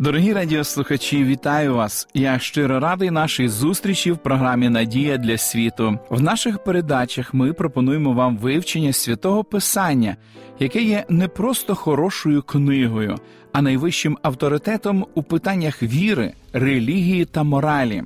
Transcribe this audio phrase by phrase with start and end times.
[0.00, 2.08] Дорогі радіослухачі, вітаю вас!
[2.14, 5.98] Я щиро радий нашій зустрічі в програмі Надія для світу.
[6.10, 10.16] В наших передачах ми пропонуємо вам вивчення святого Писання,
[10.58, 13.16] яке є не просто хорошою книгою,
[13.52, 18.02] а найвищим авторитетом у питаннях віри, релігії та моралі.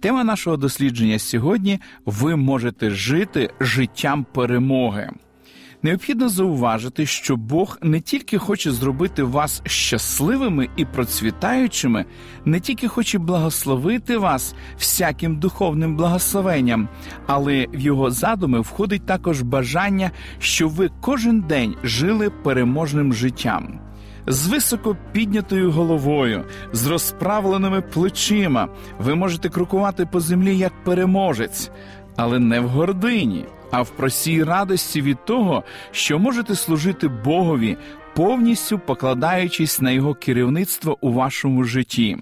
[0.00, 5.10] Тема нашого дослідження сьогодні ви можете жити життям перемоги.
[5.86, 12.04] Необхідно зауважити, що Бог не тільки хоче зробити вас щасливими і процвітаючими,
[12.44, 16.88] не тільки хоче благословити вас всяким духовним благословенням,
[17.26, 23.80] але в його задуми входить також бажання, щоб ви кожен день жили переможним життям.
[24.26, 28.68] З високо піднятою головою, з розправленими плечима,
[28.98, 31.70] ви можете крокувати по землі як переможець,
[32.16, 37.76] але не в гордині а в простій радості від того, що можете служити Богові,
[38.14, 42.16] повністю покладаючись на Його керівництво у вашому житті.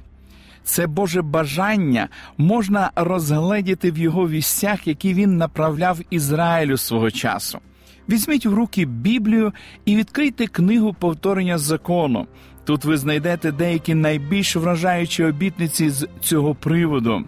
[0.64, 7.58] Це Боже бажання можна розгледіти в його вістях, які він направляв Ізраїлю свого часу.
[8.08, 9.52] Візьміть в руки Біблію
[9.84, 12.26] і відкрийте книгу повторення закону.
[12.64, 17.24] Тут ви знайдете деякі найбільш вражаючі обітниці з цього приводу.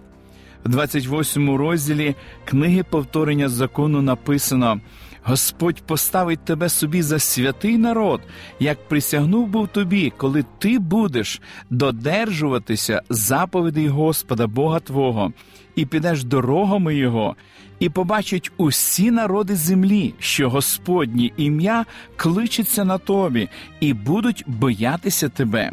[0.67, 2.15] В 28 розділі
[2.45, 4.81] книги повторення закону написано:
[5.23, 8.21] Господь поставить тебе собі за святий народ,
[8.61, 15.33] як присягнув був тобі, коли ти будеш додержуватися заповідей Господа Бога Твого,
[15.77, 17.37] і підеш дорогами Його,
[17.79, 21.85] і побачать усі народи землі, що Господнє ім'я
[22.17, 23.49] кличеться на тобі,
[23.81, 25.73] і будуть боятися тебе.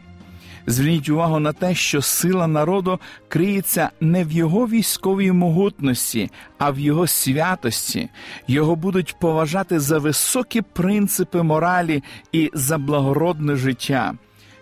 [0.68, 6.79] Зверніть увагу на те, що сила народу криється не в його військовій могутності, а в
[6.79, 8.09] його святості.
[8.47, 14.13] Його будуть поважати за високі принципи моралі і за благородне життя.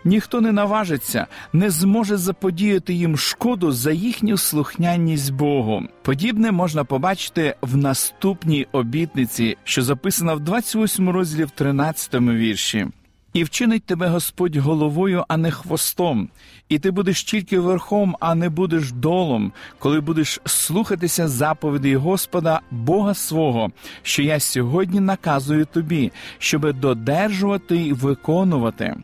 [0.03, 5.83] Ніхто не наважиться, не зможе заподіяти їм шкоду за їхню слухняність Богу.
[6.01, 12.87] Подібне можна побачити в наступній обітниці, що записана в 28 розділі в 13 вірші.
[13.33, 16.29] І вчинить тебе Господь головою, а не хвостом,
[16.69, 23.13] і ти будеш тільки верхом, а не будеш долом, коли будеш слухатися заповідей Господа, Бога
[23.13, 23.71] свого,
[24.03, 28.95] що я сьогодні наказую тобі, щоби додержувати й виконувати.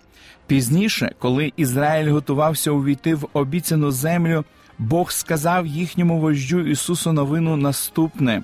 [0.47, 4.45] Пізніше, коли Ізраїль готувався увійти в обіцяну землю,
[4.79, 8.43] Бог сказав їхньому вождю Ісусу новину наступне.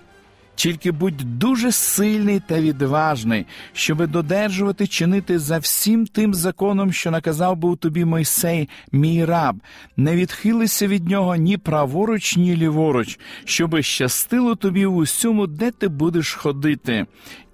[0.56, 7.56] Тільки будь дуже сильний та відважний, щоби додержувати чинити за всім тим законом, що наказав
[7.56, 9.56] був тобі Мойсей, мій раб,
[9.97, 15.88] не відхилися від нього ні праворуч, ні ліворуч, щоби щастило тобі в усьому, де ти
[15.88, 17.06] будеш ходити.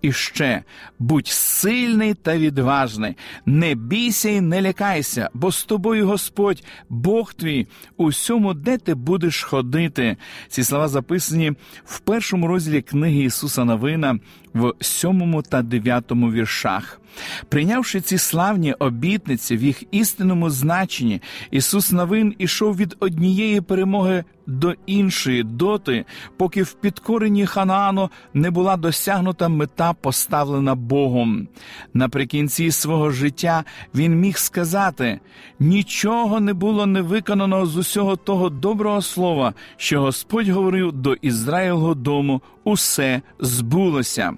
[0.02, 0.64] І ще
[1.00, 3.16] будь сильний та відважний,
[3.46, 7.68] не бійся і не лякайся, бо з тобою Господь, Бог твій,
[7.98, 10.18] усьому, де ти будеш ходити.
[10.48, 11.54] Ці слова записані
[11.86, 14.20] в першому розділі книги Ісуса Новина
[14.54, 17.02] в сьомому та дев'ятому віршах.
[17.50, 21.22] Прийнявши ці славні обітниці в їх істинному значенні,
[21.52, 26.06] Ісус Новин ішов від однієї перемоги до іншої доти,
[26.38, 31.48] поки в підкоренні Ханаану не була досягнута мета, поставлена Богом.
[31.94, 33.64] Наприкінці свого життя
[33.96, 35.20] він міг сказати:
[35.60, 41.96] нічого не було не виконано з усього того доброго слова, що Господь говорив до Ізраїлого
[41.96, 44.34] дому, усе збулося.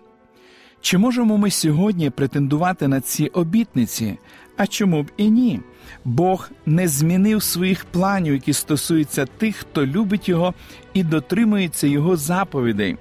[0.82, 4.18] Чи можемо ми сьогодні претендувати на ці обітниці?
[4.58, 5.60] А чому б і ні?
[6.06, 10.54] Бог не змінив своїх планів, які стосуються тих, хто любить Його
[10.94, 12.98] і дотримується Його заповідей.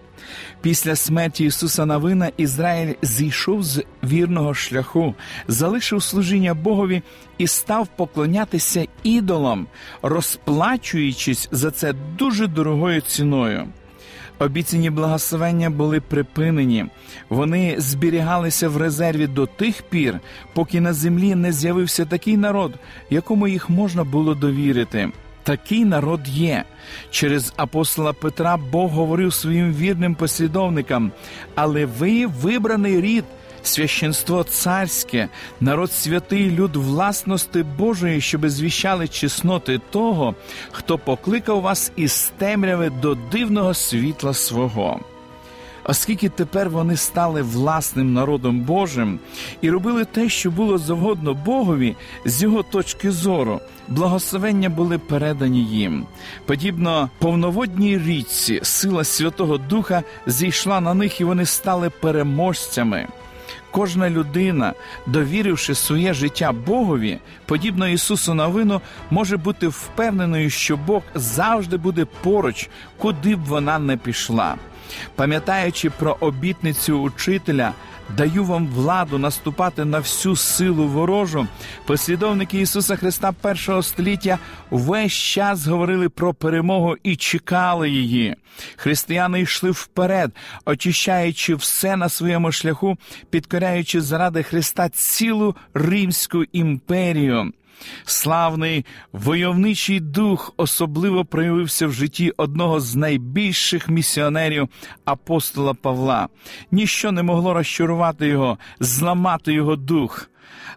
[0.61, 5.15] Після смерті Ісуса Навина Ізраїль зійшов з вірного шляху,
[5.49, 7.03] залишив служіння Богові
[7.39, 9.67] і став поклонятися ідолам,
[10.03, 13.69] розплачуючись за це дуже дорогою ціною.
[14.41, 16.87] Обіцяні благословення були припинені,
[17.29, 20.21] вони зберігалися в резерві до тих пір,
[20.53, 22.73] поки на землі не з'явився такий народ,
[23.11, 25.09] якому їх можна було довірити.
[25.43, 26.65] Такий народ є.
[27.11, 31.13] Через апостола Петра Бог говорив своїм вірним послідовникам,
[31.55, 33.25] але ви вибраний рід,
[33.63, 35.29] священство царське,
[35.61, 40.35] народ святий, люд власності Божої, щоби звіщали чесноти того,
[40.73, 45.01] хто покликав вас із темряви до дивного світла свого
[45.85, 49.19] оскільки тепер вони стали власним народом Божим
[49.61, 56.07] і робили те, що було завгодно Богові, з його точки зору, благословення були передані їм.
[56.47, 63.09] Подібно повноводній річці, сила Святого Духа зійшла на них, і вони стали переможцями.
[63.71, 64.75] Кожна людина,
[65.07, 68.81] довіривши своє життя Богові, подібно Ісусу Новину,
[69.11, 72.69] може бути впевненою, що Бог завжди буде поруч,
[72.99, 74.57] куди б вона не пішла.
[75.15, 77.73] Пам'ятаючи про обітницю учителя,
[78.17, 81.47] даю вам владу наступати на всю силу ворожу.
[81.87, 84.39] Послідовники Ісуса Христа першого століття
[84.71, 88.37] весь час говорили про перемогу і чекали її.
[88.77, 90.33] Християни йшли вперед,
[90.65, 92.97] очищаючи все на своєму шляху,
[93.31, 97.53] підкоряючи заради Христа цілу Римську імперію.
[98.05, 104.69] Славний войовничий дух особливо проявився в житті одного з найбільших місіонерів
[105.05, 106.29] апостола Павла.
[106.71, 110.31] Ніщо не могло розчарувати його, зламати його дух.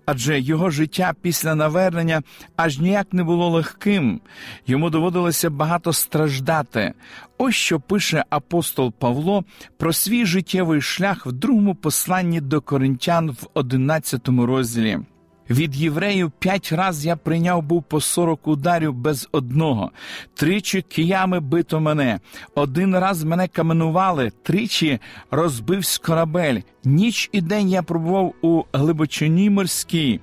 [0.05, 2.21] Адже його життя після навернення
[2.55, 4.21] аж ніяк не було легким,
[4.67, 6.93] йому доводилося багато страждати.
[7.37, 9.43] Ось що пише апостол Павло
[9.77, 14.99] про свій життєвий шлях в другому посланні до коринтян в одинадцятому розділі.
[15.49, 19.91] Від євреїв п'ять раз я прийняв був по сорок ударів без одного,
[20.33, 22.19] тричі киями бито мене,
[22.55, 24.99] один раз мене каменували, тричі
[25.31, 26.59] розбивсь корабель.
[26.85, 30.19] Ніч і день я пробував у глибочині морській,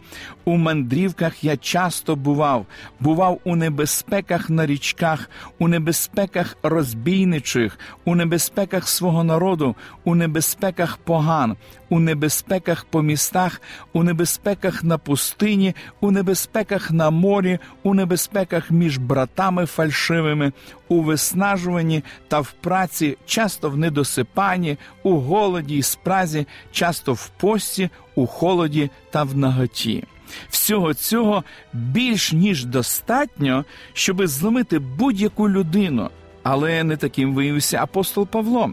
[0.51, 2.67] у мандрівках я часто бував,
[3.01, 11.57] бував у небезпеках на річках, у небезпеках розбійничих, у небезпеках свого народу, у небезпеках поган,
[11.89, 13.63] у небезпеках по містах,
[13.93, 20.53] у небезпеках на пустині, у небезпеках на морі, у небезпеках між братами фальшивими,
[20.89, 27.91] у виснажуванні та в праці, часто в недосипанні, у голоді і спразі, часто в пості,
[28.15, 30.05] у холоді та в наготі.
[30.49, 36.11] Всього цього більш ніж достатньо, щоби зломити будь-яку людину,
[36.43, 38.73] але не таким виявився апостол Павло.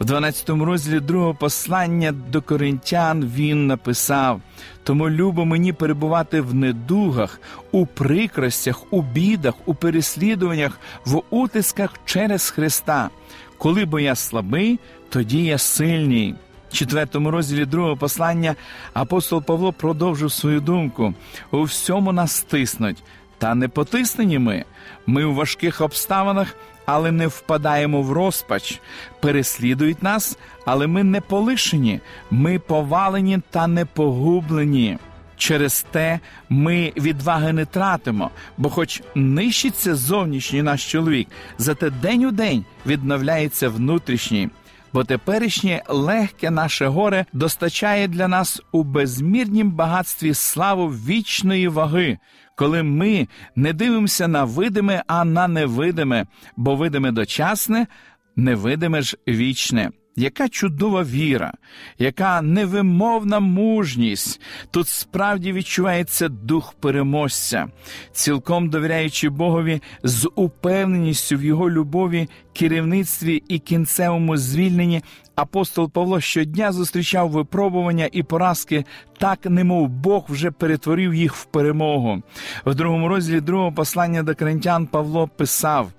[0.00, 4.40] В 12 розділі другого послання до коринтян він написав:
[4.84, 7.40] тому любо мені перебувати в недугах,
[7.72, 13.10] у прикростях, у бідах, у переслідуваннях, в утисках через Христа.
[13.58, 16.34] Коли бо я слабий, тоді я сильний.
[16.72, 18.54] Четвертому розділі другого послання
[18.94, 21.14] апостол Павло продовжив свою думку:
[21.50, 23.02] у всьому нас тиснуть,
[23.38, 24.64] та не потиснені ми.
[25.06, 26.54] Ми у важких обставинах,
[26.86, 28.80] але не впадаємо в розпач,
[29.20, 32.00] переслідують нас, але ми не полишені,
[32.30, 34.98] ми повалені та не погублені.
[35.36, 41.28] Через те ми відваги не тратимо, бо, хоч нищиться зовнішній наш чоловік,
[41.58, 44.48] зате день у день відновляється внутрішній.
[44.92, 52.18] Бо теперішнє легке наше горе достачає для нас у безмірнім багатстві славу вічної ваги,
[52.56, 56.26] коли ми не дивимося на видиме, а на невидиме,
[56.56, 57.86] бо видиме дочасне,
[58.36, 59.90] невидиме ж вічне.
[60.16, 61.52] Яка чудова віра,
[61.98, 64.40] яка невимовна мужність.
[64.70, 67.66] Тут справді відчувається дух переможця,
[68.12, 75.02] цілком довіряючи Богові з упевненістю в його любові, керівництві і кінцевому звільненні,
[75.34, 78.84] апостол Павло щодня зустрічав випробування і поразки,
[79.18, 82.22] так немов Бог вже перетворив їх в перемогу.
[82.66, 85.90] В другому розділі другого послання до коринтян Павло писав: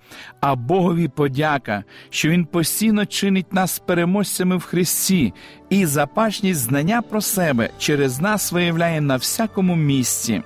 [0.41, 5.33] а Богові подяка, що Він постійно чинить нас переможцями в Христі,
[5.69, 10.41] і запашність знання про себе через нас виявляє на всякому місці.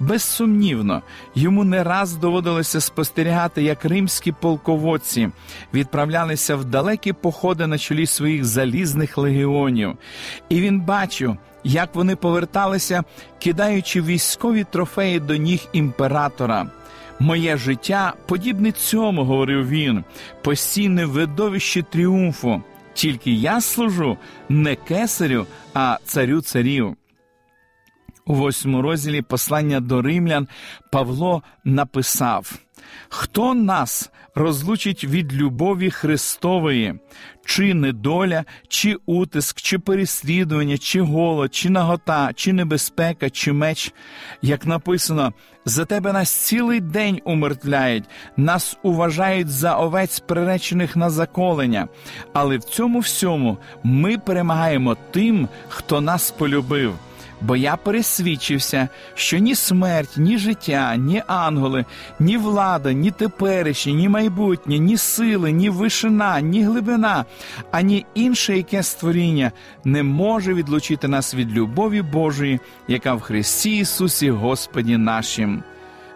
[0.00, 1.02] Безсумнівно,
[1.34, 5.30] йому не раз доводилося спостерігати, як римські полководці
[5.74, 9.96] відправлялися в далекі походи на чолі своїх залізних легіонів,
[10.48, 13.02] і він бачив, як вони поверталися,
[13.38, 16.66] кидаючи військові трофеї до ніг імператора.
[17.20, 20.04] Моє життя подібне цьому, говорив він,
[20.42, 22.62] постійне видовище тріумфу.
[22.94, 24.16] Тільки я служу
[24.48, 26.96] не кесарю, а царю царів.
[28.28, 30.48] У восьмому розділі послання до римлян
[30.92, 32.52] Павло написав:
[33.08, 36.94] Хто нас розлучить від любові Христової,
[37.44, 43.92] чи недоля, чи утиск, чи переслідування, чи голод, чи нагота, чи небезпека, чи меч,
[44.42, 45.32] як написано,
[45.64, 48.04] за тебе нас цілий день умертвляють,
[48.36, 51.88] нас уважають за овець, приречених на заколення.
[52.32, 56.94] Але в цьому всьому ми перемагаємо тим, хто нас полюбив
[57.40, 61.84] бо я пересвідчився, що ні смерть, ні життя, ні ангели,
[62.20, 67.24] ні влада, ні теперішнє, ні майбутнє, ні сили, ні вишина, ні глибина,
[67.70, 69.52] ані інше яке створіння
[69.84, 75.62] не може відлучити нас від любові Божої, яка в Христі Ісусі Господі нашим.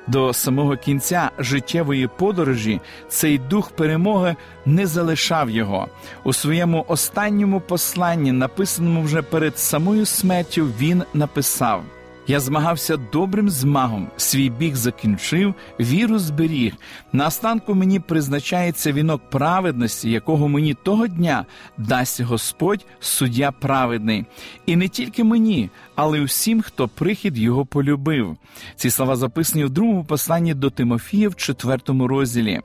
[0.07, 5.89] До самого кінця життєвої подорожі цей дух перемоги не залишав його
[6.25, 11.83] у своєму останньому посланні, написаному вже перед самою смертю, він написав.
[12.27, 16.75] Я змагався добрим змагом, свій біг закінчив, віру зберіг.
[17.13, 21.47] На останку мені призначається вінок праведності, якого мені того дня
[21.79, 24.25] дасть Господь, суддя праведний.
[24.67, 28.37] І не тільки мені, але й усім, хто прихід його полюбив.
[28.77, 32.61] Ці слова записані в другому посланні до Тимофія в четвертому розділі.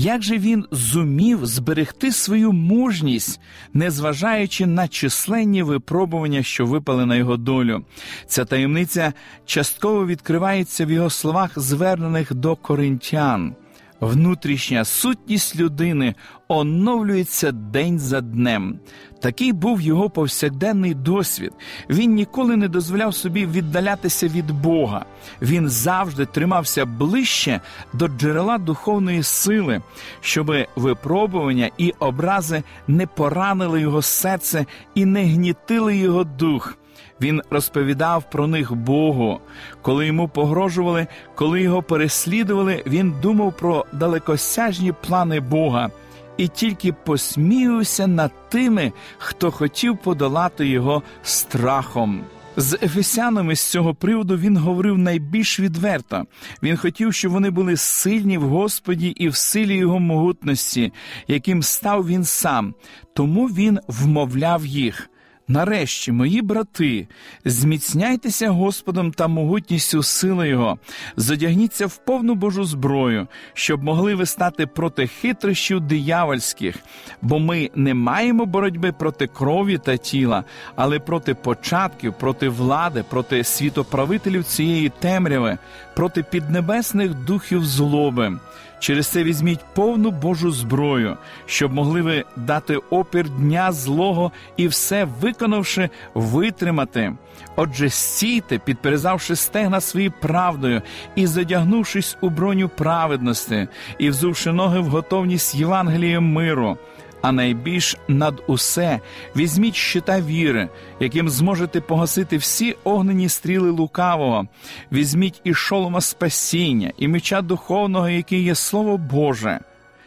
[0.00, 3.40] Як же він зумів зберегти свою мужність,
[3.74, 7.84] незважаючи на численні випробування, що випали на його долю?
[8.26, 9.12] Ця таємниця
[9.46, 13.54] частково відкривається в його словах, звернених до коринтян.
[14.00, 16.14] Внутрішня сутність людини
[16.48, 18.78] оновлюється день за днем.
[19.20, 21.52] Такий був його повсякденний досвід.
[21.90, 25.04] Він ніколи не дозволяв собі віддалятися від Бога.
[25.42, 27.60] Він завжди тримався ближче
[27.92, 29.82] до джерела духовної сили,
[30.20, 36.78] щоб випробування і образи не поранили його серце і не гнітили його дух.
[37.20, 39.40] Він розповідав про них Богу.
[39.82, 45.90] Коли йому погрожували, коли його переслідували, він думав про далекосяжні плани Бога
[46.36, 52.20] і тільки посміювався над тими, хто хотів подолати його страхом.
[52.56, 56.24] З ефесянами з цього приводу він говорив найбільш відверто.
[56.62, 60.92] Він хотів, щоб вони були сильні в Господі і в силі його могутності,
[61.28, 62.74] яким став він сам.
[63.14, 65.10] Тому він вмовляв їх.
[65.50, 67.08] Нарешті, мої брати,
[67.44, 70.78] зміцняйтеся Господом та могутністю сили Його,
[71.16, 76.76] задягніться в повну Божу зброю, щоб могли ви стати проти хитрощів диявольських,
[77.22, 80.44] бо ми не маємо боротьби проти крові та тіла,
[80.76, 85.58] але проти початків, проти влади, проти світоправителів цієї темряви,
[85.96, 88.38] проти піднебесних духів злоби.
[88.78, 91.16] Через це візьміть повну Божу зброю,
[91.46, 97.12] щоб могли ви дати опір дня злого і все виконавши, витримати.
[97.56, 100.82] Отже, стійте, підперезавши стегна свої правдою
[101.14, 103.68] і задягнувшись у броню праведності,
[103.98, 106.78] і взувши ноги в готовність Євангелієм миру
[107.22, 109.00] а найбільш над усе
[109.36, 110.68] візьміть щита віри,
[111.00, 114.46] яким зможете погасити всі огнені стріли лукавого,
[114.92, 119.60] візьміть і шолома спасіння, і меча духовного, який є Слово Боже.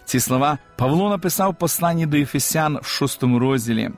[0.05, 3.89] Ці слова Павло написав посланні до Ефесян в шостому розділі.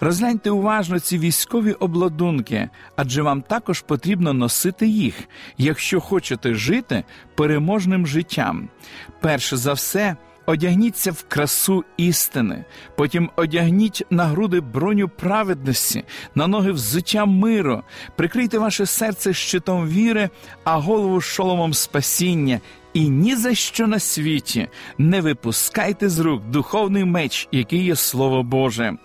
[0.00, 5.14] Розгляньте уважно ці військові обладунки, адже вам також потрібно носити їх,
[5.58, 7.04] якщо хочете жити
[7.34, 8.68] переможним життям.
[9.20, 10.16] Перше за все,
[10.46, 12.64] одягніться в красу істини,
[12.96, 17.82] потім одягніть на груди броню праведності, на ноги взуття миру,
[18.16, 20.30] прикрийте ваше серце щитом віри,
[20.64, 22.60] а голову шоломом спасіння.
[22.96, 28.42] І ні за що на світі не випускайте з рук духовний меч, який є Слово
[28.42, 28.96] Боже.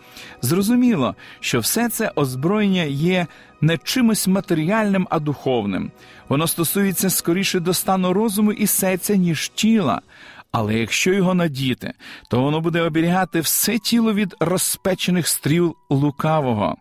[0.41, 3.27] Зрозуміло, що все це озброєння є
[3.61, 5.91] не чимось матеріальним, а духовним.
[6.29, 10.01] Воно стосується скоріше до стану розуму і серця, ніж тіла.
[10.51, 11.93] Але якщо його надіти,
[12.29, 16.75] то воно буде оберігати все тіло від розпечених стріл лукавого.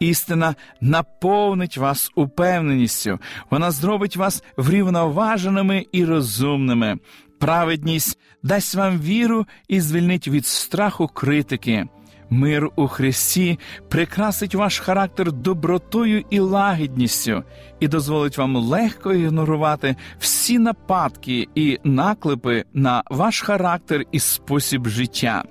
[0.00, 3.18] Істина наповнить вас упевненістю,
[3.50, 6.98] вона зробить вас врівноваженими і розумними.
[7.38, 11.86] Праведність дасть вам віру і звільнить від страху критики.
[12.30, 13.58] Мир у Христі
[13.88, 17.44] прикрасить ваш характер добротою і лагідністю
[17.80, 25.44] і дозволить вам легко ігнорувати всі нападки і наклепи на ваш характер і спосіб життя.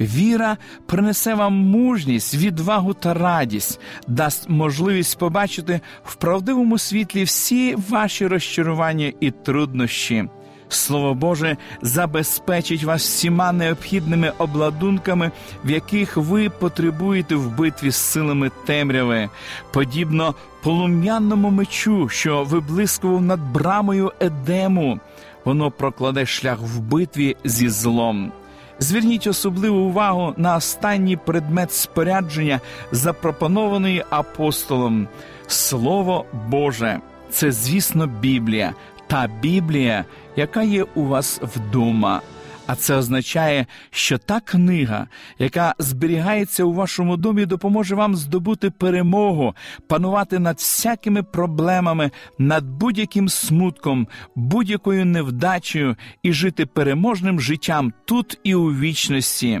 [0.00, 8.26] Віра принесе вам мужність, відвагу та радість, дасть можливість побачити в правдивому світлі всі ваші
[8.26, 10.28] розчарування і труднощі.
[10.74, 15.30] Слово Боже забезпечить вас всіма необхідними обладунками,
[15.64, 19.28] в яких ви потребуєте в битві з силами темряви,
[19.72, 25.00] подібно полум'яному мечу, що виблискував над брамою Едему.
[25.44, 28.32] Воно прокладе шлях в битві зі злом.
[28.78, 32.60] Зверніть особливу увагу на останній предмет спорядження,
[32.92, 35.08] запропонований апостолом
[35.46, 37.00] Слово Боже.
[37.30, 38.74] Це, звісно, Біблія,
[39.12, 40.04] та Біблія,
[40.36, 42.20] яка є у вас вдома.
[42.66, 45.06] А це означає, що та книга,
[45.38, 49.54] яка зберігається у вашому домі, допоможе вам здобути перемогу,
[49.88, 58.54] панувати над всякими проблемами, над будь-яким смутком, будь-якою невдачею і жити переможним життям тут і
[58.54, 59.60] у вічності.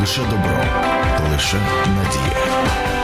[0.00, 0.64] Лише добро,
[1.32, 2.97] лише надія.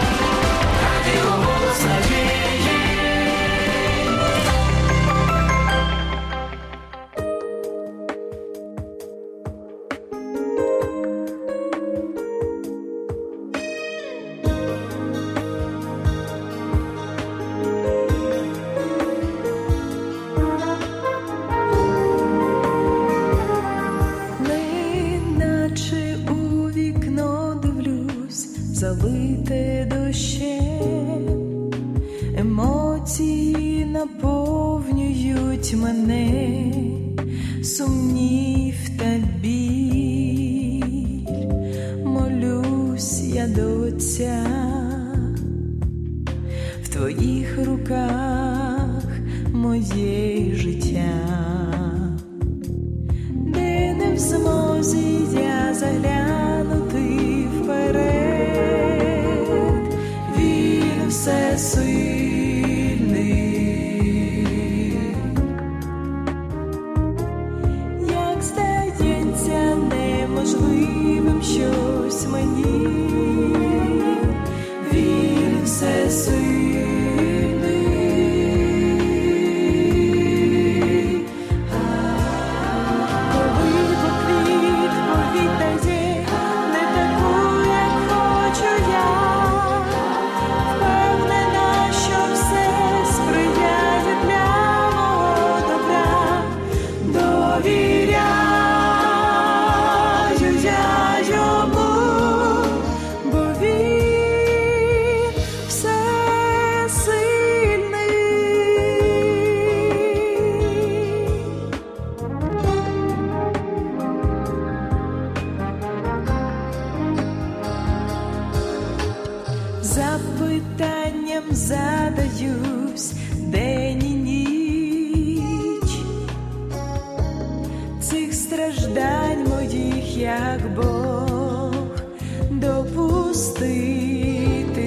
[132.51, 133.75] Допустити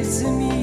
[0.03, 0.56] зміг,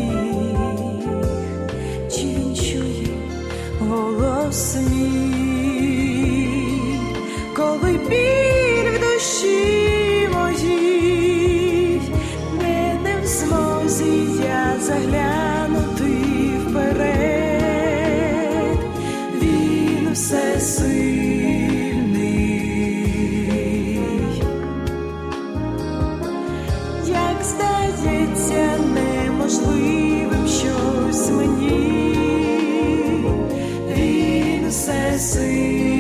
[35.15, 35.94] він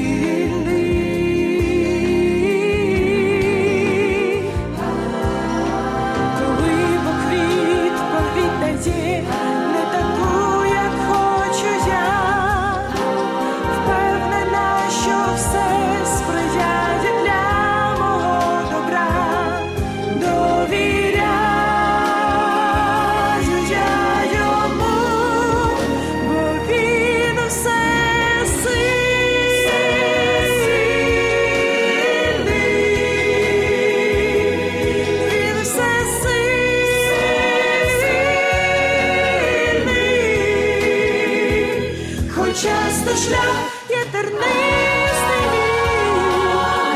[42.62, 43.56] то шлях
[43.90, 45.50] є тернистий,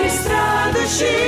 [0.07, 1.28] і страдощі